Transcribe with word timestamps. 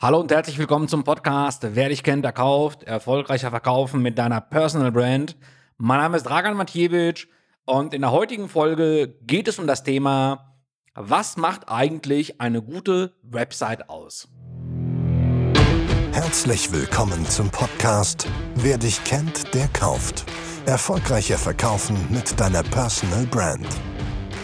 Hallo 0.00 0.20
und 0.20 0.30
herzlich 0.30 0.58
willkommen 0.58 0.86
zum 0.86 1.02
Podcast 1.02 1.66
Wer 1.74 1.88
dich 1.88 2.04
kennt, 2.04 2.24
der 2.24 2.30
kauft. 2.30 2.84
Erfolgreicher 2.84 3.50
Verkaufen 3.50 4.00
mit 4.00 4.16
deiner 4.16 4.40
Personal 4.40 4.92
Brand. 4.92 5.36
Mein 5.76 5.98
Name 5.98 6.16
ist 6.16 6.22
Dragan 6.22 6.56
Matjewitsch 6.56 7.26
und 7.64 7.92
in 7.92 8.02
der 8.02 8.12
heutigen 8.12 8.48
Folge 8.48 9.16
geht 9.22 9.48
es 9.48 9.58
um 9.58 9.66
das 9.66 9.82
Thema, 9.82 10.54
was 10.94 11.36
macht 11.36 11.68
eigentlich 11.68 12.40
eine 12.40 12.62
gute 12.62 13.16
Website 13.24 13.90
aus? 13.90 14.28
Herzlich 16.12 16.70
willkommen 16.70 17.26
zum 17.26 17.50
Podcast 17.50 18.28
Wer 18.54 18.78
dich 18.78 19.02
kennt, 19.02 19.52
der 19.52 19.66
kauft. 19.66 20.26
Erfolgreicher 20.66 21.38
Verkaufen 21.38 21.96
mit 22.08 22.38
deiner 22.38 22.62
Personal 22.62 23.26
Brand. 23.26 23.66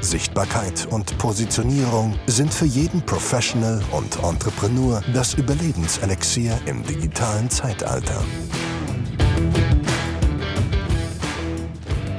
Sichtbarkeit 0.00 0.86
und 0.90 1.18
Positionierung 1.18 2.18
sind 2.26 2.54
für 2.54 2.66
jeden 2.66 3.02
Professional 3.02 3.82
und 3.90 4.22
Entrepreneur 4.22 5.02
das 5.12 5.34
Überlebenselixier 5.34 6.58
im 6.66 6.84
digitalen 6.84 7.50
Zeitalter. 7.50 8.22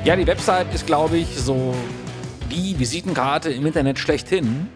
Ja, 0.03 0.15
die 0.15 0.27
Website 0.27 0.73
ist, 0.73 0.85
glaube 0.85 1.17
ich, 1.17 1.37
so 1.37 1.73
die 2.51 2.77
Visitenkarte 2.77 3.49
im 3.49 3.65
Internet 3.65 3.97
schlechthin, 3.97 4.67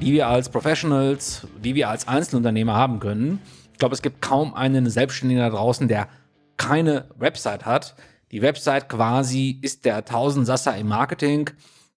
die 0.00 0.12
wir 0.12 0.28
als 0.28 0.48
Professionals, 0.48 1.46
die 1.62 1.74
wir 1.74 1.88
als 1.88 2.06
Einzelunternehmer 2.06 2.74
haben 2.74 3.00
können. 3.00 3.40
Ich 3.72 3.78
glaube, 3.78 3.94
es 3.94 4.02
gibt 4.02 4.22
kaum 4.22 4.54
einen 4.54 4.88
Selbstständigen 4.88 5.42
da 5.42 5.50
draußen, 5.50 5.88
der 5.88 6.08
keine 6.56 7.06
Website 7.18 7.66
hat. 7.66 7.96
Die 8.30 8.40
Website 8.40 8.88
quasi 8.88 9.58
ist 9.62 9.84
der 9.84 10.04
Tausendsasser 10.04 10.76
im 10.76 10.88
Marketing. 10.88 11.50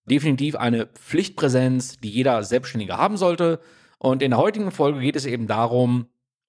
Definitiv 0.06 0.56
eine 0.56 0.88
Pflichtpräsenz, 0.88 1.98
die 1.98 2.10
jeder 2.10 2.44
Selbstständige 2.44 2.98
haben 2.98 3.18
sollte. 3.18 3.60
Und 3.98 4.22
in 4.22 4.32
der 4.32 4.40
heutigen 4.40 4.72
Folge 4.72 5.00
geht 5.00 5.16
es 5.16 5.26
eben 5.26 5.48
darum, 5.48 6.08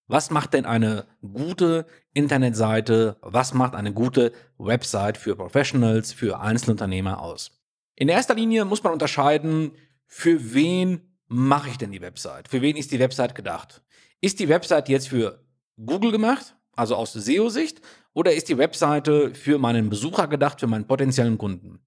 was 0.09 0.31
macht 0.31 0.55
denn 0.55 0.67
eine 0.67 1.07
gute 1.21 1.87
Internetseite, 2.13 3.17
was 3.23 3.55
macht 3.55 3.75
eine 3.75 3.93
gute 3.93 4.33
Website 4.59 5.17
für 5.17 5.35
Professionals, 5.35 6.13
für 6.13 6.39
Einzelunternehmer 6.39 7.21
aus? 7.21 7.63
In 7.97 8.09
erster 8.09 8.35
Linie 8.35 8.65
muss 8.65 8.85
man 8.85 8.93
unterscheiden, 8.93 9.73
für 10.07 10.55
wen 10.55 11.01
mache 11.29 11.71
ich 11.71 11.79
denn 11.79 11.91
die 11.91 12.03
Website? 12.03 12.49
Für 12.49 12.63
wen 12.63 12.77
ist 12.77 12.93
die 12.93 13.01
Website 13.01 13.35
gedacht? 13.35 13.83
Ist 14.21 14.39
die 14.39 14.49
Website 14.49 14.89
jetzt 14.89 15.09
für 15.09 15.45
Google 15.77 16.13
gemacht, 16.13 16.55
also 16.73 16.95
aus 16.95 17.15
SEO-Sicht, 17.15 17.81
oder 18.13 18.33
ist 18.33 18.49
die 18.49 18.59
Webseite 18.59 19.35
für 19.35 19.59
meinen 19.59 19.91
Besucher 19.91 20.29
gedacht, 20.29 20.61
für 20.61 20.67
meinen 20.67 20.87
potenziellen 20.87 21.39
Kunden? 21.39 21.81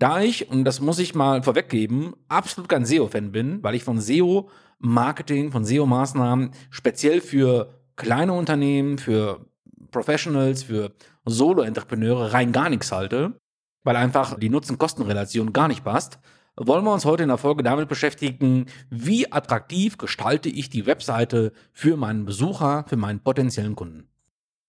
Da 0.00 0.22
ich, 0.22 0.48
und 0.48 0.64
das 0.64 0.80
muss 0.80 0.98
ich 0.98 1.14
mal 1.14 1.42
vorweggeben, 1.42 2.14
absolut 2.26 2.70
kein 2.70 2.86
SEO-Fan 2.86 3.32
bin, 3.32 3.62
weil 3.62 3.74
ich 3.74 3.84
von 3.84 4.00
SEO-Marketing, 4.00 5.52
von 5.52 5.66
SEO-Maßnahmen 5.66 6.52
speziell 6.70 7.20
für 7.20 7.74
kleine 7.96 8.32
Unternehmen, 8.32 8.96
für 8.96 9.44
Professionals, 9.90 10.62
für 10.62 10.92
Solo-Entrepreneure 11.26 12.32
rein 12.32 12.50
gar 12.50 12.70
nichts 12.70 12.92
halte, 12.92 13.38
weil 13.84 13.94
einfach 13.96 14.38
die 14.38 14.48
Nutzen-Kosten-Relation 14.48 15.52
gar 15.52 15.68
nicht 15.68 15.84
passt, 15.84 16.18
wollen 16.56 16.84
wir 16.84 16.94
uns 16.94 17.04
heute 17.04 17.24
in 17.24 17.28
der 17.28 17.36
Folge 17.36 17.62
damit 17.62 17.86
beschäftigen, 17.86 18.66
wie 18.88 19.30
attraktiv 19.30 19.98
gestalte 19.98 20.48
ich 20.48 20.70
die 20.70 20.86
Webseite 20.86 21.52
für 21.74 21.98
meinen 21.98 22.24
Besucher, 22.24 22.86
für 22.88 22.96
meinen 22.96 23.20
potenziellen 23.20 23.76
Kunden. 23.76 24.08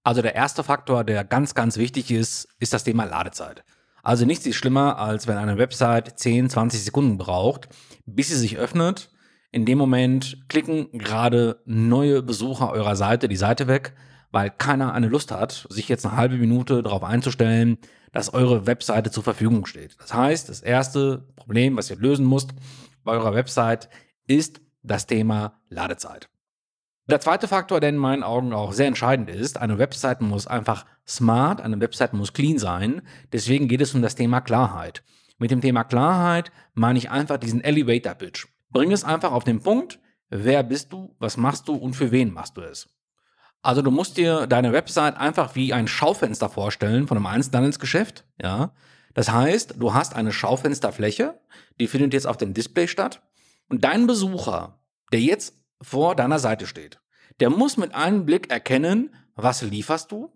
Also 0.04 0.22
der 0.22 0.36
erste 0.36 0.66
Faktor, 0.66 1.06
der 1.06 1.24
ganz, 1.24 1.56
ganz 1.56 1.78
wichtig 1.78 2.12
ist, 2.12 2.50
ist 2.60 2.74
das 2.74 2.84
Thema 2.84 3.06
Ladezeit. 3.06 3.64
Also 4.04 4.26
nichts 4.26 4.46
ist 4.46 4.56
schlimmer, 4.56 4.98
als 4.98 5.28
wenn 5.28 5.38
eine 5.38 5.58
Website 5.58 6.20
10, 6.20 6.50
20 6.50 6.84
Sekunden 6.84 7.18
braucht, 7.18 7.70
bis 8.06 8.30
sie 8.30 8.36
sich 8.36 8.58
öffnet. 8.58 9.10
In 9.52 9.66
dem 9.66 9.78
Moment 9.78 10.46
klicken 10.48 10.90
gerade 10.94 11.62
neue 11.66 12.22
Besucher 12.24 12.72
eurer 12.72 12.96
Seite 12.96 13.28
die 13.28 13.36
Seite 13.36 13.68
weg, 13.68 13.94
weil 14.32 14.50
keiner 14.50 14.94
eine 14.94 15.08
Lust 15.08 15.32
hat, 15.32 15.68
sich 15.70 15.90
jetzt 15.90 16.06
eine 16.06 16.16
halbe 16.16 16.38
Minute 16.38 16.82
darauf 16.84 17.04
einzustellen, 17.04 17.78
dass 18.14 18.34
eure 18.34 18.66
Webseite 18.66 19.12
zur 19.12 19.24
Verfügung 19.24 19.66
steht. 19.66 19.98
Das 20.00 20.14
heißt, 20.14 20.50
das 20.50 20.62
erste 20.62 21.28
Problem, 21.36 21.78
was 21.78 21.90
ihr 21.90 21.98
lösen 21.98 22.28
müsst 22.28 22.52
bei 23.04 23.14
eurer 23.14 23.34
Website, 23.34 23.90
ist 24.28 24.62
das 24.84 25.06
Thema 25.06 25.60
Ladezeit. 25.70 26.30
Der 27.12 27.20
zweite 27.20 27.50
Faktor, 27.50 27.82
der 27.82 27.90
in 27.90 27.98
meinen 27.98 28.24
Augen 28.24 28.54
auch 28.54 28.72
sehr 28.72 28.88
entscheidend 28.88 29.30
ist, 29.30 29.60
eine 29.60 29.78
Website 29.78 30.22
muss 30.22 30.48
einfach 30.48 30.86
smart, 31.06 31.60
eine 31.60 31.82
Website 31.82 32.14
muss 32.14 32.32
clean 32.32 32.58
sein. 32.58 33.02
Deswegen 33.34 33.68
geht 33.68 33.82
es 33.82 33.94
um 33.94 34.02
das 34.02 34.16
Thema 34.16 34.40
Klarheit. 34.40 35.04
Mit 35.38 35.52
dem 35.52 35.60
Thema 35.60 35.84
Klarheit 35.84 36.54
meine 36.74 36.98
ich 36.98 37.12
einfach 37.12 37.36
diesen 37.36 37.60
Elevator 37.66 38.14
Pitch. 38.14 38.48
Bring 38.70 38.94
es 38.94 39.04
einfach 39.04 39.34
auf 39.34 39.44
den 39.44 39.60
Punkt, 39.60 40.00
wer 40.30 40.64
bist 40.64 40.94
du, 40.94 41.14
was 41.20 41.36
machst 41.36 41.68
du 41.68 41.76
und 41.76 41.98
für 41.98 42.12
wen 42.12 42.32
machst 42.32 42.56
du 42.56 42.62
es. 42.62 42.88
Also 43.62 43.82
du 43.82 43.92
musst 43.92 44.16
dir 44.16 44.48
deine 44.48 44.72
Website 44.72 45.18
einfach 45.18 45.54
wie 45.54 45.74
ein 45.74 45.90
Schaufenster 45.90 46.48
vorstellen 46.48 47.10
von 47.10 47.18
einem 47.18 47.26
Einzelhandelsgeschäft, 47.26 48.24
ja. 48.42 48.72
Das 49.14 49.30
heißt, 49.30 49.76
du 49.78 49.94
hast 49.94 50.16
eine 50.16 50.32
Schaufensterfläche, 50.32 51.42
die 51.78 51.88
findet 51.88 52.14
jetzt 52.14 52.26
auf 52.26 52.38
dem 52.38 52.54
Display 52.54 52.88
statt 52.88 53.22
und 53.68 53.84
dein 53.84 54.08
Besucher, 54.08 54.80
der 55.12 55.20
jetzt 55.20 55.58
vor 55.82 56.16
deiner 56.16 56.40
Seite 56.40 56.68
steht. 56.68 57.01
Der 57.40 57.50
muss 57.50 57.78
mit 57.78 57.96
einem 57.96 58.26
Blick 58.26 58.52
erkennen, 58.52 59.14
was 59.36 59.62
lieferst 59.62 60.12
du, 60.12 60.32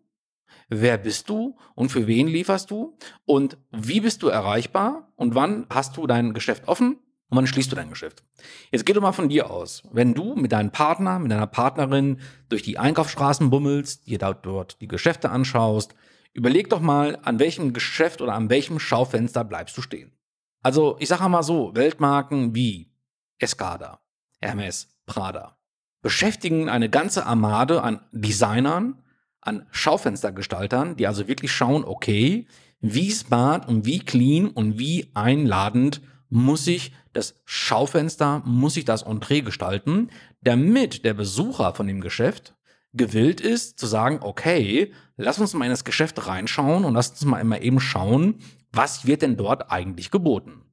wer 0.70 0.98
bist 0.98 1.30
du 1.30 1.58
und 1.76 1.90
für 1.90 2.08
wen 2.08 2.28
lieferst 2.28 2.72
du 2.72 2.98
und 3.26 3.58
wie 3.72 4.00
bist 4.02 4.24
du 4.24 4.28
erreichbar 4.28 5.12
und 5.16 5.36
wann 5.36 5.68
hast 5.70 5.98
du 5.98 6.08
dein 6.08 6.34
Geschäft 6.34 6.68
offen 6.68 6.94
und 7.30 7.38
wann 7.38 7.48
schließt 7.48 7.72
du 7.72 7.76
dein 7.76 7.90
Geschäft. 7.90 8.24
Jetzt 8.72 8.86
geh 8.86 8.94
doch 8.94 9.02
mal 9.02 9.12
von 9.12 9.30
dir 9.30 9.50
aus. 9.50 9.84
Wenn 9.92 10.14
du 10.14 10.36
mit 10.36 10.52
deinem 10.52 10.72
Partner, 10.72 11.20
mit 11.20 11.32
deiner 11.32 11.48
Partnerin 11.48 12.20
durch 12.50 12.64
die 12.64 12.78
Einkaufsstraßen 12.78 13.50
bummelst, 13.50 14.08
dir 14.08 14.18
dort 14.18 14.82
die 14.82 14.88
Geschäfte 14.88 15.30
anschaust, 15.30 15.96
überleg 16.34 16.70
doch 16.70 16.82
mal, 16.82 17.20
an 17.24 17.40
welchem 17.40 17.74
Geschäft 17.74 18.22
oder 18.22 18.34
an 18.34 18.50
welchem 18.50 18.80
Schaufenster 18.80 19.44
bleibst 19.44 19.78
du 19.78 19.82
stehen. 19.82 20.12
Also 20.62 20.98
ich 21.00 21.10
sage 21.10 21.30
mal 21.30 21.44
so, 21.44 21.76
Weltmarken 21.76 22.56
wie 22.56 22.92
Escada, 23.38 24.00
Hermes, 24.42 24.90
Prada 25.06 25.55
beschäftigen 26.06 26.70
eine 26.70 26.88
ganze 26.88 27.26
Armade 27.26 27.82
an 27.82 28.00
Designern, 28.12 29.02
an 29.42 29.66
Schaufenstergestaltern, 29.72 30.98
die 30.98 31.08
also 31.08 31.28
wirklich 31.28 31.52
schauen, 31.52 31.84
okay, 31.84 32.46
wie 32.80 33.10
smart 33.10 33.68
und 33.68 33.88
wie 33.88 33.98
clean 33.98 34.50
und 34.50 34.78
wie 34.78 35.10
einladend 35.16 36.02
muss 36.30 36.68
ich 36.68 36.94
das 37.14 37.42
Schaufenster, 37.46 38.44
muss 38.46 38.78
ich 38.78 38.86
das 38.86 39.02
Entree 39.02 39.42
gestalten, 39.42 40.12
damit 40.42 41.06
der 41.06 41.16
Besucher 41.16 41.74
von 41.74 41.88
dem 41.88 42.02
Geschäft 42.02 42.54
gewillt 42.94 43.42
ist 43.42 43.80
zu 43.80 43.88
sagen, 43.88 44.20
okay, 44.22 44.94
lass 45.18 45.40
uns 45.40 45.56
mal 45.56 45.66
in 45.66 45.72
das 45.72 45.86
Geschäft 45.86 46.28
reinschauen 46.28 46.86
und 46.86 46.94
lass 46.94 47.10
uns 47.10 47.26
mal 47.26 47.40
immer 47.40 47.62
eben 47.62 47.80
schauen, 47.80 48.36
was 48.72 49.08
wird 49.08 49.24
denn 49.24 49.38
dort 49.38 49.72
eigentlich 49.72 50.12
geboten. 50.12 50.65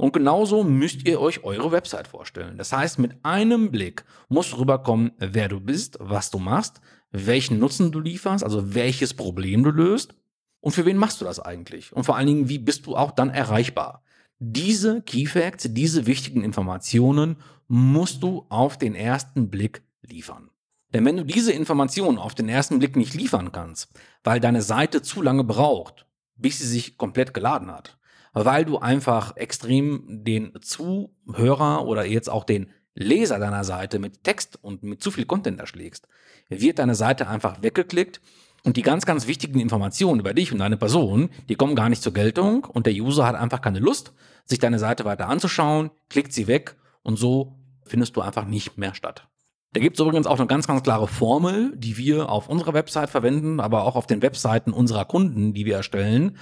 Und 0.00 0.14
genauso 0.14 0.64
müsst 0.64 1.06
ihr 1.06 1.20
euch 1.20 1.44
eure 1.44 1.72
Website 1.72 2.08
vorstellen. 2.08 2.56
Das 2.56 2.72
heißt, 2.72 2.98
mit 2.98 3.22
einem 3.22 3.70
Blick 3.70 4.06
muss 4.30 4.56
rüberkommen, 4.56 5.12
wer 5.18 5.48
du 5.48 5.60
bist, 5.60 5.98
was 6.00 6.30
du 6.30 6.38
machst, 6.38 6.80
welchen 7.10 7.58
Nutzen 7.58 7.92
du 7.92 8.00
lieferst, 8.00 8.42
also 8.42 8.74
welches 8.74 9.12
Problem 9.12 9.62
du 9.62 9.70
löst 9.70 10.14
und 10.60 10.72
für 10.72 10.86
wen 10.86 10.96
machst 10.96 11.20
du 11.20 11.26
das 11.26 11.38
eigentlich? 11.38 11.92
Und 11.92 12.04
vor 12.04 12.16
allen 12.16 12.28
Dingen, 12.28 12.48
wie 12.48 12.58
bist 12.58 12.86
du 12.86 12.96
auch 12.96 13.10
dann 13.10 13.28
erreichbar? 13.28 14.02
Diese 14.38 15.02
Key 15.02 15.26
Facts, 15.26 15.68
diese 15.68 16.06
wichtigen 16.06 16.44
Informationen 16.44 17.36
musst 17.68 18.22
du 18.22 18.46
auf 18.48 18.78
den 18.78 18.94
ersten 18.94 19.50
Blick 19.50 19.82
liefern. 20.00 20.48
Denn 20.94 21.04
wenn 21.04 21.18
du 21.18 21.24
diese 21.26 21.52
Informationen 21.52 22.16
auf 22.16 22.34
den 22.34 22.48
ersten 22.48 22.78
Blick 22.78 22.96
nicht 22.96 23.12
liefern 23.12 23.52
kannst, 23.52 23.90
weil 24.24 24.40
deine 24.40 24.62
Seite 24.62 25.02
zu 25.02 25.20
lange 25.20 25.44
braucht, 25.44 26.06
bis 26.36 26.58
sie 26.58 26.66
sich 26.66 26.96
komplett 26.96 27.34
geladen 27.34 27.70
hat, 27.70 27.98
weil 28.32 28.64
du 28.64 28.78
einfach 28.78 29.36
extrem 29.36 30.24
den 30.24 30.52
Zuhörer 30.60 31.86
oder 31.86 32.04
jetzt 32.04 32.28
auch 32.28 32.44
den 32.44 32.70
Leser 32.94 33.38
deiner 33.38 33.64
Seite 33.64 33.98
mit 33.98 34.24
Text 34.24 34.58
und 34.62 34.82
mit 34.82 35.02
zu 35.02 35.10
viel 35.10 35.24
Content 35.24 35.60
erschlägst, 35.60 36.08
wird 36.48 36.78
deine 36.78 36.94
Seite 36.94 37.28
einfach 37.28 37.62
weggeklickt 37.62 38.20
und 38.64 38.76
die 38.76 38.82
ganz, 38.82 39.06
ganz 39.06 39.26
wichtigen 39.26 39.60
Informationen 39.60 40.20
über 40.20 40.34
dich 40.34 40.52
und 40.52 40.58
deine 40.58 40.76
Person, 40.76 41.30
die 41.48 41.54
kommen 41.54 41.76
gar 41.76 41.88
nicht 41.88 42.02
zur 42.02 42.12
Geltung 42.12 42.64
und 42.64 42.86
der 42.86 42.94
User 42.94 43.26
hat 43.26 43.36
einfach 43.36 43.60
keine 43.60 43.78
Lust, 43.78 44.12
sich 44.44 44.58
deine 44.58 44.78
Seite 44.78 45.04
weiter 45.04 45.28
anzuschauen, 45.28 45.90
klickt 46.08 46.32
sie 46.32 46.46
weg 46.46 46.76
und 47.02 47.16
so 47.16 47.56
findest 47.86 48.16
du 48.16 48.20
einfach 48.20 48.44
nicht 48.44 48.76
mehr 48.76 48.94
statt. 48.94 49.26
Da 49.72 49.80
gibt 49.80 49.96
es 49.96 50.04
übrigens 50.04 50.26
auch 50.26 50.38
eine 50.38 50.48
ganz, 50.48 50.66
ganz 50.66 50.82
klare 50.82 51.06
Formel, 51.06 51.72
die 51.76 51.96
wir 51.96 52.28
auf 52.28 52.48
unserer 52.48 52.74
Website 52.74 53.08
verwenden, 53.08 53.60
aber 53.60 53.84
auch 53.84 53.94
auf 53.94 54.06
den 54.06 54.20
Webseiten 54.20 54.72
unserer 54.72 55.04
Kunden, 55.04 55.54
die 55.54 55.64
wir 55.64 55.76
erstellen. 55.76 56.36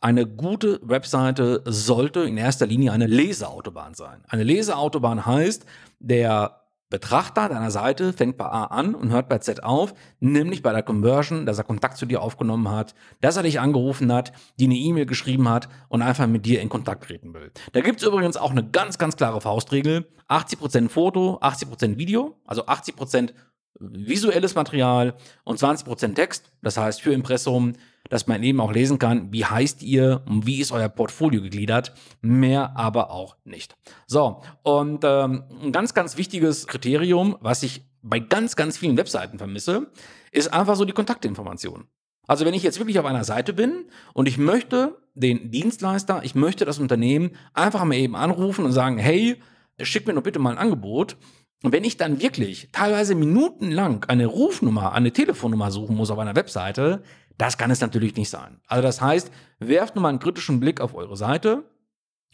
Eine 0.00 0.26
gute 0.26 0.80
Webseite 0.82 1.62
sollte 1.64 2.20
in 2.20 2.36
erster 2.36 2.66
Linie 2.66 2.92
eine 2.92 3.06
Leseautobahn 3.06 3.94
sein. 3.94 4.22
Eine 4.28 4.44
Leseautobahn 4.44 5.26
heißt, 5.26 5.64
der 5.98 6.58
Betrachter 6.90 7.50
deiner 7.50 7.70
Seite 7.70 8.14
fängt 8.14 8.38
bei 8.38 8.46
A 8.46 8.64
an 8.64 8.94
und 8.94 9.10
hört 9.10 9.28
bei 9.28 9.38
Z 9.38 9.62
auf, 9.62 9.92
nämlich 10.20 10.62
bei 10.62 10.72
der 10.72 10.82
Conversion, 10.82 11.44
dass 11.44 11.58
er 11.58 11.64
Kontakt 11.64 11.98
zu 11.98 12.06
dir 12.06 12.22
aufgenommen 12.22 12.70
hat, 12.70 12.94
dass 13.20 13.36
er 13.36 13.42
dich 13.42 13.60
angerufen 13.60 14.10
hat, 14.10 14.32
die 14.58 14.64
eine 14.64 14.74
E-Mail 14.74 15.04
geschrieben 15.04 15.50
hat 15.50 15.68
und 15.88 16.00
einfach 16.00 16.26
mit 16.26 16.46
dir 16.46 16.62
in 16.62 16.70
Kontakt 16.70 17.04
treten 17.04 17.34
will. 17.34 17.52
Da 17.72 17.82
gibt 17.82 18.00
es 18.00 18.06
übrigens 18.06 18.38
auch 18.38 18.52
eine 18.52 18.66
ganz, 18.66 18.96
ganz 18.96 19.16
klare 19.16 19.42
Faustregel. 19.42 20.06
80% 20.28 20.88
Foto, 20.90 21.38
80% 21.40 21.96
Video, 21.96 22.36
also 22.46 22.66
80% 22.66 23.32
visuelles 23.78 24.54
Material 24.54 25.14
und 25.44 25.60
20% 25.60 26.14
Text, 26.14 26.50
das 26.62 26.76
heißt 26.76 27.00
für 27.00 27.12
Impressum, 27.12 27.74
dass 28.08 28.26
man 28.26 28.42
eben 28.42 28.60
auch 28.60 28.72
lesen 28.72 28.98
kann, 28.98 29.32
wie 29.32 29.44
heißt 29.44 29.82
ihr 29.82 30.22
und 30.26 30.46
wie 30.46 30.60
ist 30.60 30.72
euer 30.72 30.88
Portfolio 30.88 31.42
gegliedert. 31.42 31.92
Mehr 32.20 32.76
aber 32.76 33.10
auch 33.10 33.36
nicht. 33.44 33.76
So, 34.06 34.42
und 34.62 35.04
ähm, 35.04 35.44
ein 35.62 35.72
ganz, 35.72 35.94
ganz 35.94 36.16
wichtiges 36.16 36.66
Kriterium, 36.66 37.36
was 37.40 37.62
ich 37.62 37.84
bei 38.02 38.18
ganz, 38.18 38.56
ganz 38.56 38.78
vielen 38.78 38.96
Webseiten 38.96 39.38
vermisse, 39.38 39.90
ist 40.32 40.52
einfach 40.52 40.76
so 40.76 40.84
die 40.84 40.92
Kontaktinformation. 40.92 41.86
Also 42.26 42.44
wenn 42.44 42.54
ich 42.54 42.62
jetzt 42.62 42.78
wirklich 42.78 42.98
auf 42.98 43.06
einer 43.06 43.24
Seite 43.24 43.52
bin 43.52 43.86
und 44.12 44.28
ich 44.28 44.38
möchte 44.38 44.98
den 45.14 45.50
Dienstleister, 45.50 46.20
ich 46.24 46.34
möchte 46.34 46.64
das 46.64 46.78
Unternehmen 46.78 47.30
einfach 47.54 47.84
mal 47.84 47.96
eben 47.96 48.14
anrufen 48.14 48.64
und 48.64 48.72
sagen, 48.72 48.98
hey, 48.98 49.40
schick 49.80 50.06
mir 50.06 50.14
doch 50.14 50.22
bitte 50.22 50.38
mal 50.38 50.50
ein 50.50 50.58
Angebot. 50.58 51.16
Und 51.62 51.72
wenn 51.72 51.84
ich 51.84 51.96
dann 51.96 52.20
wirklich 52.20 52.68
teilweise 52.72 53.14
minutenlang 53.14 54.04
eine 54.04 54.26
Rufnummer, 54.26 54.92
eine 54.92 55.12
Telefonnummer 55.12 55.70
suchen 55.70 55.96
muss 55.96 56.10
auf 56.10 56.18
einer 56.18 56.36
Webseite, 56.36 57.02
das 57.36 57.58
kann 57.58 57.70
es 57.70 57.80
natürlich 57.80 58.16
nicht 58.16 58.30
sein. 58.30 58.60
Also 58.66 58.82
das 58.82 59.00
heißt, 59.00 59.30
werft 59.58 59.94
nur 59.94 60.02
mal 60.02 60.10
einen 60.10 60.20
kritischen 60.20 60.60
Blick 60.60 60.80
auf 60.80 60.94
eure 60.94 61.16
Seite, 61.16 61.64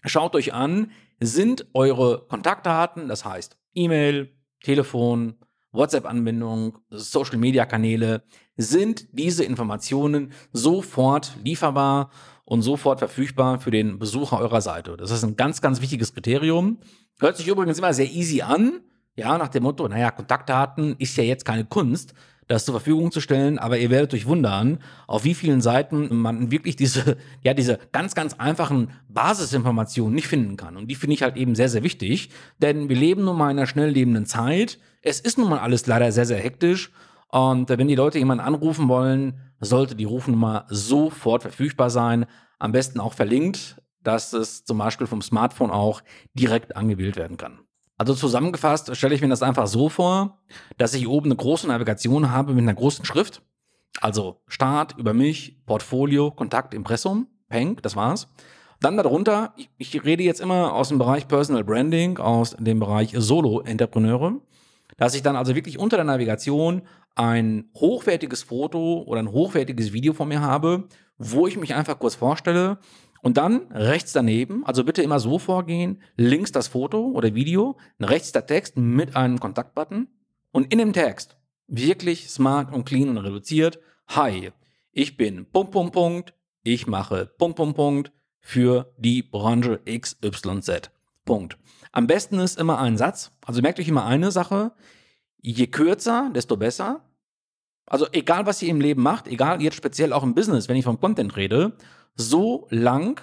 schaut 0.04 0.34
euch 0.34 0.52
an, 0.52 0.90
sind 1.20 1.66
eure 1.72 2.26
Kontaktdaten, 2.28 3.08
das 3.08 3.24
heißt 3.24 3.56
E-Mail, 3.74 4.34
Telefon, 4.62 5.36
WhatsApp-Anbindung, 5.72 6.78
Social-Media-Kanäle, 6.90 8.22
sind 8.56 9.06
diese 9.12 9.44
Informationen 9.44 10.32
sofort 10.52 11.36
lieferbar 11.42 12.10
und 12.44 12.62
sofort 12.62 12.98
verfügbar 12.98 13.58
für 13.58 13.70
den 13.70 13.98
Besucher 13.98 14.38
eurer 14.38 14.60
Seite. 14.60 14.96
Das 14.96 15.10
ist 15.10 15.24
ein 15.24 15.36
ganz, 15.36 15.60
ganz 15.60 15.80
wichtiges 15.80 16.12
Kriterium. 16.12 16.78
Hört 17.18 17.36
sich 17.36 17.48
übrigens 17.48 17.78
immer 17.78 17.92
sehr 17.94 18.10
easy 18.10 18.42
an. 18.42 18.80
Ja, 19.16 19.38
nach 19.38 19.48
dem 19.48 19.62
Motto, 19.62 19.86
naja, 19.86 20.10
Kontaktdaten 20.10 20.96
ist 20.98 21.16
ja 21.16 21.24
jetzt 21.24 21.44
keine 21.44 21.64
Kunst 21.64 22.14
das 22.46 22.64
zur 22.64 22.74
Verfügung 22.74 23.10
zu 23.10 23.20
stellen. 23.20 23.58
Aber 23.58 23.78
ihr 23.78 23.90
werdet 23.90 24.14
euch 24.14 24.26
wundern, 24.26 24.78
auf 25.06 25.24
wie 25.24 25.34
vielen 25.34 25.60
Seiten 25.60 26.14
man 26.14 26.50
wirklich 26.50 26.76
diese, 26.76 27.16
ja, 27.42 27.54
diese 27.54 27.78
ganz, 27.92 28.14
ganz 28.14 28.34
einfachen 28.34 28.90
Basisinformationen 29.08 30.14
nicht 30.14 30.28
finden 30.28 30.56
kann. 30.56 30.76
Und 30.76 30.88
die 30.88 30.94
finde 30.94 31.14
ich 31.14 31.22
halt 31.22 31.36
eben 31.36 31.54
sehr, 31.54 31.68
sehr 31.68 31.82
wichtig. 31.82 32.30
Denn 32.58 32.88
wir 32.88 32.96
leben 32.96 33.24
nun 33.24 33.36
mal 33.36 33.50
in 33.50 33.58
einer 33.58 33.66
schnell 33.66 33.90
lebenden 33.90 34.26
Zeit. 34.26 34.78
Es 35.02 35.20
ist 35.20 35.38
nun 35.38 35.50
mal 35.50 35.60
alles 35.60 35.86
leider 35.86 36.10
sehr, 36.12 36.26
sehr 36.26 36.38
hektisch. 36.38 36.90
Und 37.28 37.68
wenn 37.68 37.88
die 37.88 37.96
Leute 37.96 38.18
jemanden 38.18 38.44
anrufen 38.44 38.88
wollen, 38.88 39.40
sollte 39.60 39.96
die 39.96 40.04
Rufnummer 40.04 40.66
sofort 40.68 41.42
verfügbar 41.42 41.90
sein. 41.90 42.26
Am 42.58 42.72
besten 42.72 43.00
auch 43.00 43.14
verlinkt, 43.14 43.82
dass 44.02 44.32
es 44.32 44.64
zum 44.64 44.78
Beispiel 44.78 45.06
vom 45.06 45.22
Smartphone 45.22 45.70
auch 45.70 46.02
direkt 46.34 46.76
angewählt 46.76 47.16
werden 47.16 47.36
kann. 47.36 47.60
Also 47.96 48.14
zusammengefasst 48.14 48.94
stelle 48.96 49.14
ich 49.14 49.20
mir 49.20 49.28
das 49.28 49.42
einfach 49.42 49.66
so 49.66 49.88
vor, 49.88 50.40
dass 50.78 50.94
ich 50.94 51.06
oben 51.06 51.26
eine 51.26 51.36
große 51.36 51.68
Navigation 51.68 52.30
habe 52.30 52.52
mit 52.52 52.62
einer 52.62 52.74
großen 52.74 53.04
Schrift. 53.04 53.42
Also 54.00 54.42
Start, 54.48 54.96
über 54.98 55.14
mich, 55.14 55.64
Portfolio, 55.66 56.30
Kontakt, 56.30 56.74
Impressum, 56.74 57.28
Peng, 57.48 57.76
das 57.82 57.94
war's. 57.94 58.28
Dann 58.80 58.96
darunter, 58.96 59.54
ich, 59.78 60.04
rede 60.04 60.24
jetzt 60.24 60.40
immer 60.40 60.74
aus 60.74 60.88
dem 60.88 60.98
Bereich 60.98 61.28
Personal 61.28 61.64
Branding, 61.64 62.18
aus 62.18 62.56
dem 62.58 62.80
Bereich 62.80 63.14
Solo-Entrepreneure, 63.16 64.40
dass 64.96 65.14
ich 65.14 65.22
dann 65.22 65.36
also 65.36 65.54
wirklich 65.54 65.78
unter 65.78 65.96
der 65.96 66.04
Navigation 66.04 66.82
ein 67.14 67.70
hochwertiges 67.76 68.42
Foto 68.42 69.04
oder 69.06 69.20
ein 69.20 69.30
hochwertiges 69.30 69.92
Video 69.92 70.12
von 70.12 70.28
mir 70.28 70.40
habe, 70.40 70.88
wo 71.16 71.46
ich 71.46 71.56
mich 71.56 71.74
einfach 71.74 71.98
kurz 71.98 72.16
vorstelle 72.16 72.78
und 73.24 73.38
dann 73.38 73.72
rechts 73.72 74.12
daneben, 74.12 74.66
also 74.66 74.84
bitte 74.84 75.02
immer 75.02 75.18
so 75.18 75.38
vorgehen, 75.38 76.02
links 76.14 76.52
das 76.52 76.68
Foto 76.68 77.06
oder 77.06 77.34
Video, 77.34 77.78
rechts 77.98 78.32
der 78.32 78.44
Text 78.44 78.76
mit 78.76 79.16
einem 79.16 79.40
Kontaktbutton 79.40 80.08
und 80.52 80.70
in 80.70 80.78
dem 80.78 80.92
Text 80.92 81.38
wirklich 81.66 82.28
smart 82.28 82.70
und 82.70 82.84
clean 82.84 83.08
und 83.08 83.16
reduziert. 83.16 83.78
Hi, 84.08 84.52
ich 84.92 85.16
bin 85.16 85.46
Punkt, 85.50 85.72
Punkt, 85.72 85.94
Punkt, 85.94 86.34
ich 86.64 86.86
mache 86.86 87.24
Punkt, 87.38 87.56
Punkt, 87.56 87.76
Punkt 87.76 88.12
für 88.40 88.92
die 88.98 89.22
Branche 89.22 89.80
XYZ. 89.86 90.90
Punkt. 91.24 91.56
Am 91.92 92.06
besten 92.06 92.38
ist 92.40 92.58
immer 92.58 92.78
ein 92.78 92.98
Satz. 92.98 93.30
Also 93.46 93.62
merkt 93.62 93.80
euch 93.80 93.88
immer 93.88 94.04
eine 94.04 94.32
Sache. 94.32 94.72
Je 95.40 95.66
kürzer, 95.68 96.30
desto 96.34 96.58
besser. 96.58 97.00
Also 97.86 98.06
egal, 98.12 98.44
was 98.44 98.60
ihr 98.60 98.68
im 98.68 98.82
Leben 98.82 99.02
macht, 99.02 99.28
egal 99.28 99.62
jetzt 99.62 99.76
speziell 99.76 100.12
auch 100.12 100.22
im 100.22 100.34
Business, 100.34 100.68
wenn 100.68 100.76
ich 100.76 100.84
vom 100.84 101.00
Content 101.00 101.36
rede, 101.36 101.74
so 102.14 102.66
lang 102.70 103.20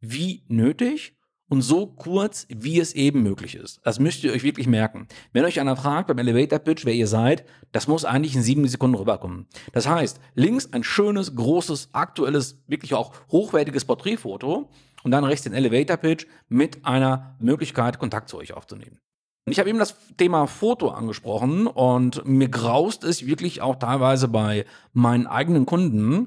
wie 0.00 0.44
nötig 0.48 1.16
und 1.52 1.60
so 1.60 1.86
kurz, 1.86 2.46
wie 2.48 2.80
es 2.80 2.94
eben 2.94 3.22
möglich 3.22 3.56
ist. 3.56 3.80
Das 3.84 4.00
müsst 4.00 4.24
ihr 4.24 4.32
euch 4.32 4.42
wirklich 4.42 4.66
merken. 4.66 5.06
Wenn 5.34 5.44
euch 5.44 5.60
einer 5.60 5.76
fragt 5.76 6.08
beim 6.08 6.16
Elevator 6.16 6.58
Pitch, 6.58 6.86
wer 6.86 6.94
ihr 6.94 7.06
seid, 7.06 7.44
das 7.72 7.86
muss 7.86 8.06
eigentlich 8.06 8.34
in 8.34 8.42
sieben 8.42 8.66
Sekunden 8.66 8.96
rüberkommen. 8.96 9.46
Das 9.72 9.86
heißt, 9.86 10.18
links 10.34 10.72
ein 10.72 10.82
schönes, 10.82 11.36
großes, 11.36 11.90
aktuelles, 11.92 12.62
wirklich 12.68 12.94
auch 12.94 13.12
hochwertiges 13.30 13.84
Porträtfoto 13.84 14.70
und 15.02 15.10
dann 15.10 15.24
rechts 15.24 15.44
den 15.44 15.52
Elevator 15.52 15.98
Pitch 15.98 16.26
mit 16.48 16.86
einer 16.86 17.36
Möglichkeit, 17.38 17.98
Kontakt 17.98 18.30
zu 18.30 18.38
euch 18.38 18.54
aufzunehmen. 18.54 18.98
Ich 19.44 19.58
habe 19.58 19.68
eben 19.68 19.78
das 19.78 19.96
Thema 20.16 20.46
Foto 20.46 20.88
angesprochen 20.88 21.66
und 21.66 22.24
mir 22.24 22.48
graust 22.48 23.02
es 23.04 23.26
wirklich 23.26 23.60
auch 23.60 23.76
teilweise 23.76 24.28
bei 24.28 24.64
meinen 24.92 25.26
eigenen 25.26 25.66
Kunden, 25.66 26.26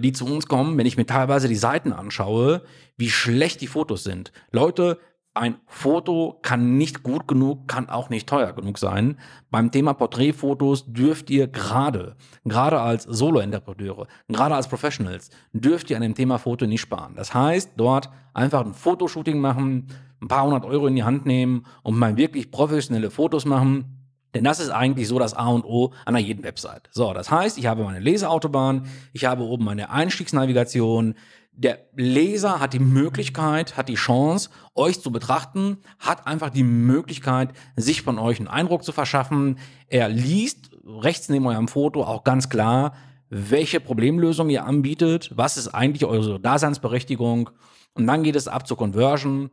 die 0.00 0.12
zu 0.12 0.26
uns 0.26 0.46
kommen, 0.46 0.78
wenn 0.78 0.86
ich 0.86 0.96
mir 0.96 1.06
teilweise 1.06 1.48
die 1.48 1.56
Seiten 1.56 1.92
anschaue, 1.92 2.62
wie 2.96 3.10
schlecht 3.10 3.60
die 3.60 3.66
Fotos 3.66 4.04
sind. 4.04 4.32
Leute, 4.50 4.98
ein 5.36 5.56
Foto 5.66 6.38
kann 6.42 6.78
nicht 6.78 7.02
gut 7.02 7.26
genug, 7.26 7.66
kann 7.66 7.88
auch 7.88 8.08
nicht 8.08 8.28
teuer 8.28 8.52
genug 8.52 8.78
sein. 8.78 9.18
Beim 9.50 9.72
Thema 9.72 9.92
Porträtfotos 9.92 10.92
dürft 10.92 11.28
ihr 11.28 11.48
gerade, 11.48 12.14
gerade 12.44 12.80
als 12.80 13.02
Solo-Interpreteure, 13.02 14.06
gerade 14.28 14.54
als 14.54 14.68
Professionals, 14.68 15.30
dürft 15.52 15.90
ihr 15.90 15.96
an 15.96 16.02
dem 16.02 16.14
Thema 16.14 16.38
Foto 16.38 16.66
nicht 16.66 16.82
sparen. 16.82 17.16
Das 17.16 17.34
heißt, 17.34 17.72
dort 17.76 18.10
einfach 18.32 18.64
ein 18.64 18.74
Fotoshooting 18.74 19.40
machen, 19.40 19.88
ein 20.22 20.28
paar 20.28 20.44
hundert 20.44 20.64
Euro 20.64 20.86
in 20.86 20.94
die 20.94 21.02
Hand 21.02 21.26
nehmen 21.26 21.66
und 21.82 21.98
mal 21.98 22.16
wirklich 22.16 22.52
professionelle 22.52 23.10
Fotos 23.10 23.44
machen 23.44 24.03
denn 24.34 24.44
das 24.44 24.60
ist 24.60 24.70
eigentlich 24.70 25.08
so 25.08 25.18
das 25.18 25.34
A 25.34 25.48
und 25.48 25.64
O 25.64 25.92
einer 26.04 26.18
jeden 26.18 26.42
Website. 26.44 26.88
So, 26.90 27.12
das 27.14 27.30
heißt, 27.30 27.56
ich 27.56 27.66
habe 27.66 27.84
meine 27.84 28.00
Leseautobahn, 28.00 28.86
ich 29.12 29.24
habe 29.24 29.44
oben 29.44 29.64
meine 29.64 29.90
Einstiegsnavigation. 29.90 31.14
Der 31.52 31.78
Leser 31.94 32.58
hat 32.58 32.72
die 32.72 32.80
Möglichkeit, 32.80 33.76
hat 33.76 33.88
die 33.88 33.94
Chance, 33.94 34.50
euch 34.74 35.00
zu 35.00 35.12
betrachten, 35.12 35.78
hat 36.00 36.26
einfach 36.26 36.50
die 36.50 36.64
Möglichkeit, 36.64 37.50
sich 37.76 38.02
von 38.02 38.18
euch 38.18 38.40
einen 38.40 38.48
Eindruck 38.48 38.82
zu 38.82 38.90
verschaffen. 38.90 39.58
Er 39.86 40.08
liest 40.08 40.70
rechts 40.84 41.28
neben 41.28 41.46
eurem 41.46 41.68
Foto 41.68 42.02
auch 42.02 42.24
ganz 42.24 42.48
klar, 42.48 42.94
welche 43.30 43.78
Problemlösung 43.78 44.50
ihr 44.50 44.64
anbietet, 44.64 45.30
was 45.34 45.56
ist 45.56 45.68
eigentlich 45.68 46.04
eure 46.04 46.40
Daseinsberechtigung. 46.40 47.50
Und 47.94 48.06
dann 48.08 48.24
geht 48.24 48.36
es 48.36 48.48
ab 48.48 48.66
zur 48.66 48.76
Conversion. 48.76 49.50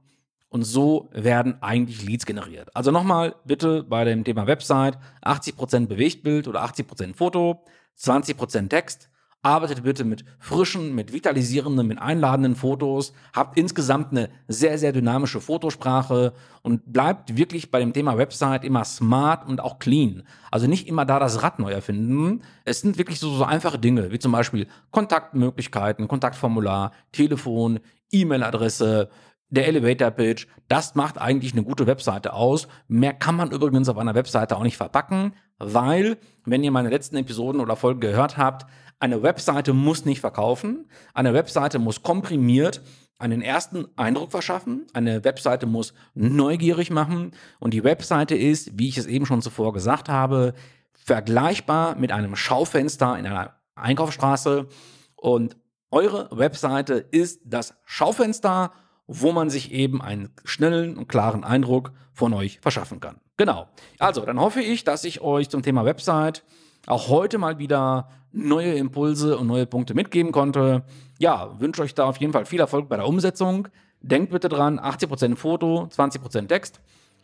Und 0.51 0.63
so 0.63 1.09
werden 1.13 1.55
eigentlich 1.61 2.03
Leads 2.05 2.25
generiert. 2.25 2.75
Also 2.75 2.91
nochmal 2.91 3.35
bitte 3.45 3.83
bei 3.83 4.03
dem 4.03 4.25
Thema 4.25 4.47
Website 4.47 4.97
80% 5.23 5.87
Bewegtbild 5.87 6.45
oder 6.49 6.61
80% 6.65 7.15
Foto, 7.15 7.63
20% 7.97 8.67
Text. 8.67 9.09
Arbeitet 9.43 9.83
bitte 9.83 10.03
mit 10.03 10.25
frischen, 10.39 10.93
mit 10.93 11.13
vitalisierenden, 11.13 11.87
mit 11.87 11.99
einladenden 11.99 12.55
Fotos. 12.57 13.13
Habt 13.33 13.57
insgesamt 13.57 14.11
eine 14.11 14.29
sehr, 14.49 14.77
sehr 14.77 14.91
dynamische 14.91 15.39
Fotosprache 15.39 16.33
und 16.63 16.91
bleibt 16.91 17.37
wirklich 17.37 17.71
bei 17.71 17.79
dem 17.79 17.93
Thema 17.93 18.17
Website 18.17 18.65
immer 18.65 18.83
smart 18.83 19.47
und 19.47 19.61
auch 19.61 19.79
clean. 19.79 20.23
Also 20.51 20.67
nicht 20.67 20.85
immer 20.85 21.05
da 21.05 21.17
das 21.17 21.41
Rad 21.41 21.59
neu 21.59 21.71
erfinden. 21.71 22.41
Es 22.65 22.81
sind 22.81 22.97
wirklich 22.97 23.21
so, 23.21 23.33
so 23.33 23.45
einfache 23.45 23.79
Dinge, 23.79 24.11
wie 24.11 24.19
zum 24.19 24.33
Beispiel 24.33 24.67
Kontaktmöglichkeiten, 24.91 26.09
Kontaktformular, 26.09 26.91
Telefon, 27.13 27.79
E-Mail-Adresse, 28.11 29.09
der 29.51 29.67
Elevator 29.67 30.09
Pitch, 30.11 30.47
das 30.67 30.95
macht 30.95 31.19
eigentlich 31.19 31.53
eine 31.53 31.63
gute 31.63 31.85
Webseite 31.85 32.33
aus. 32.33 32.67
Mehr 32.87 33.13
kann 33.13 33.35
man 33.35 33.51
übrigens 33.51 33.89
auf 33.89 33.97
einer 33.97 34.15
Webseite 34.15 34.57
auch 34.57 34.63
nicht 34.63 34.77
verpacken, 34.77 35.33
weil, 35.59 36.17
wenn 36.45 36.63
ihr 36.63 36.71
meine 36.71 36.89
letzten 36.89 37.17
Episoden 37.17 37.61
oder 37.61 37.75
Folgen 37.75 37.99
gehört 37.99 38.37
habt, 38.37 38.65
eine 38.99 39.21
Webseite 39.23 39.73
muss 39.73 40.05
nicht 40.05 40.21
verkaufen. 40.21 40.87
Eine 41.13 41.33
Webseite 41.33 41.79
muss 41.79 42.01
komprimiert 42.01 42.81
einen 43.19 43.41
ersten 43.43 43.85
Eindruck 43.97 44.31
verschaffen. 44.31 44.87
Eine 44.93 45.23
Webseite 45.23 45.67
muss 45.67 45.93
neugierig 46.15 46.89
machen. 46.89 47.31
Und 47.59 47.73
die 47.73 47.83
Webseite 47.83 48.35
ist, 48.35 48.79
wie 48.79 48.89
ich 48.89 48.97
es 48.97 49.05
eben 49.05 49.27
schon 49.27 49.43
zuvor 49.43 49.73
gesagt 49.73 50.09
habe, 50.09 50.53
vergleichbar 50.93 51.95
mit 51.95 52.11
einem 52.11 52.35
Schaufenster 52.35 53.17
in 53.19 53.27
einer 53.27 53.55
Einkaufsstraße. 53.75 54.67
Und 55.15 55.55
Eure 55.93 56.29
Webseite 56.31 56.93
ist 56.93 57.41
das 57.43 57.73
Schaufenster, 57.83 58.71
wo 59.13 59.33
man 59.33 59.49
sich 59.49 59.71
eben 59.71 60.01
einen 60.01 60.29
schnellen 60.45 60.97
und 60.97 61.09
klaren 61.09 61.43
Eindruck 61.43 61.91
von 62.13 62.33
euch 62.33 62.59
verschaffen 62.61 62.99
kann. 62.99 63.17
Genau. 63.35 63.67
Also, 63.99 64.21
dann 64.25 64.39
hoffe 64.39 64.61
ich, 64.61 64.83
dass 64.83 65.03
ich 65.03 65.21
euch 65.21 65.49
zum 65.49 65.63
Thema 65.63 65.83
Website 65.83 66.43
auch 66.87 67.09
heute 67.09 67.37
mal 67.37 67.59
wieder 67.59 68.09
neue 68.31 68.73
Impulse 68.75 69.37
und 69.37 69.47
neue 69.47 69.65
Punkte 69.65 69.93
mitgeben 69.93 70.31
konnte. 70.31 70.83
Ja, 71.19 71.59
wünsche 71.59 71.81
euch 71.81 71.93
da 71.93 72.05
auf 72.05 72.17
jeden 72.17 72.31
Fall 72.31 72.45
viel 72.45 72.61
Erfolg 72.61 72.87
bei 72.87 72.95
der 72.95 73.07
Umsetzung. 73.07 73.67
Denkt 74.01 74.31
bitte 74.31 74.47
dran, 74.47 74.79
80% 74.79 75.35
Foto, 75.35 75.89
20% 75.91 76.47
Text. 76.47 76.79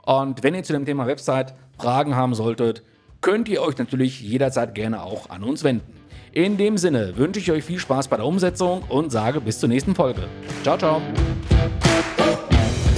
Und 0.05 0.43
wenn 0.43 0.55
ihr 0.55 0.63
zu 0.63 0.73
dem 0.73 0.85
Thema 0.85 1.07
Website 1.07 1.53
Fragen 1.77 2.15
haben 2.15 2.33
solltet, 2.33 2.83
könnt 3.21 3.49
ihr 3.49 3.61
euch 3.61 3.77
natürlich 3.77 4.21
jederzeit 4.21 4.75
gerne 4.75 5.03
auch 5.03 5.29
an 5.29 5.43
uns 5.43 5.63
wenden. 5.63 5.93
In 6.33 6.57
dem 6.57 6.77
Sinne 6.77 7.17
wünsche 7.17 7.39
ich 7.39 7.51
euch 7.51 7.63
viel 7.63 7.79
Spaß 7.79 8.09
bei 8.09 8.17
der 8.17 8.25
Umsetzung 8.25 8.83
und 8.89 9.11
sage 9.11 9.41
bis 9.41 9.59
zur 9.59 9.69
nächsten 9.69 9.95
Folge. 9.95 10.27
Ciao, 10.63 10.77
ciao. 10.77 11.01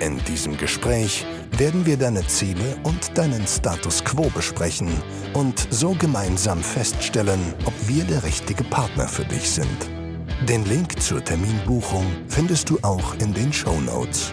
In 0.00 0.18
diesem 0.24 0.56
Gespräch 0.56 1.26
werden 1.58 1.84
wir 1.84 1.98
deine 1.98 2.26
Ziele 2.26 2.76
und 2.84 3.18
deinen 3.18 3.46
Status 3.46 4.02
quo 4.02 4.30
besprechen 4.34 4.90
und 5.34 5.68
so 5.70 5.94
gemeinsam 5.94 6.62
feststellen, 6.62 7.54
ob 7.66 7.74
wir 7.86 8.04
der 8.04 8.24
richtige 8.24 8.64
Partner 8.64 9.06
für 9.06 9.26
dich 9.26 9.50
sind. 9.50 9.90
Den 10.48 10.64
Link 10.64 11.02
zur 11.02 11.22
Terminbuchung 11.22 12.06
findest 12.28 12.70
du 12.70 12.78
auch 12.80 13.14
in 13.16 13.34
den 13.34 13.52
Show 13.52 13.78
Notes. 13.82 14.32